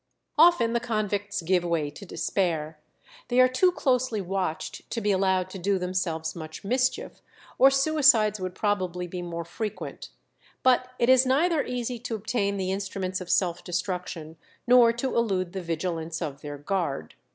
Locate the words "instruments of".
12.71-13.29